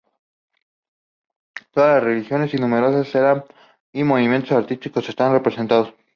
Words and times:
Todas 1.69 1.93
las 2.01 2.03
regiones 2.03 2.51
y 2.55 2.57
numerosas 2.57 3.13
eras 3.13 3.43
y 3.93 4.03
movimientos 4.03 4.51
artísticos 4.53 5.07
están 5.07 5.31
representados. 5.31 5.93